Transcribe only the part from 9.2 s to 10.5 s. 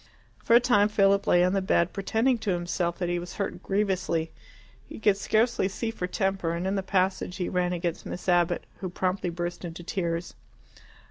burst into tears.